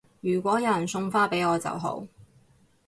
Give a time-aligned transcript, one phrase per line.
[0.21, 2.07] 如果有人送花俾我就好